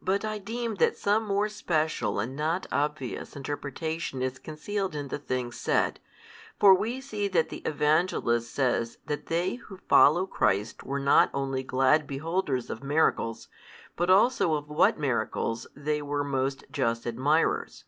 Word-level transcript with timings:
But 0.00 0.24
I 0.24 0.38
deem 0.38 0.76
that 0.76 0.96
some 0.96 1.26
more 1.26 1.48
special 1.48 2.20
and 2.20 2.36
not 2.36 2.68
obvious 2.70 3.34
interpretation 3.34 4.22
is 4.22 4.38
concealed 4.38 4.94
in 4.94 5.08
the 5.08 5.18
things 5.18 5.58
said. 5.58 5.98
For 6.60 6.72
we 6.76 7.00
see 7.00 7.26
that 7.26 7.48
the 7.48 7.58
Evangelist 7.66 8.54
says 8.54 8.98
that 9.06 9.26
they 9.26 9.56
who 9.56 9.78
followed 9.88 10.28
Christ 10.30 10.84
were 10.84 11.00
not 11.00 11.28
only 11.34 11.64
glad 11.64 12.06
beholders 12.06 12.70
of 12.70 12.84
miracles, 12.84 13.48
but 13.96 14.10
also 14.10 14.54
of 14.54 14.68
what 14.68 14.96
miracles 14.96 15.66
they 15.74 16.00
were 16.00 16.22
most 16.22 16.62
just 16.70 17.04
admirers. 17.04 17.86